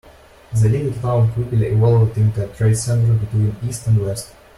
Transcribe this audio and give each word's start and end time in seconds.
The 0.59 0.67
little 0.67 0.99
town 0.99 1.31
quickly 1.31 1.67
evolved 1.67 2.17
into 2.17 2.43
a 2.43 2.47
trade 2.51 2.73
center 2.75 3.13
between 3.13 3.55
east 3.63 3.85
and 3.85 4.03
west. 4.03 4.33